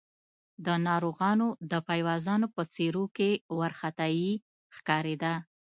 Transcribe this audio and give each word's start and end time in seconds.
د 0.65 0.67
ناروغانو 0.87 1.47
د 1.71 1.73
پيوازانو 1.87 2.47
په 2.55 2.61
څېرو 2.73 3.03
کې 3.17 3.29
وارخطايي 3.59 4.31
ښکارېده. 4.75 5.33